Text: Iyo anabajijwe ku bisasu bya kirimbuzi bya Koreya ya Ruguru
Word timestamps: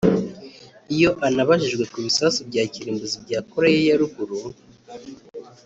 Iyo 0.95 1.09
anabajijwe 1.27 1.83
ku 1.91 1.97
bisasu 2.05 2.39
bya 2.49 2.63
kirimbuzi 2.73 3.17
bya 3.25 3.39
Koreya 3.51 3.81
ya 3.89 3.95
Ruguru 4.01 4.37